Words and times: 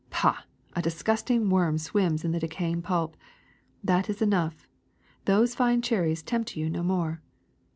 Pah! 0.09 0.41
A 0.75 0.81
disgusting 0.81 1.51
worm 1.51 1.77
swims 1.77 2.25
in 2.25 2.31
the 2.31 2.39
decaying 2.39 2.81
pulp. 2.81 3.15
That 3.83 4.09
is 4.09 4.19
enough. 4.19 4.65
Those 5.25 5.53
fine 5.53 5.83
cherries 5.83 6.23
tempt 6.23 6.57
you 6.57 6.71
no 6.71 6.81
more. 6.81 7.21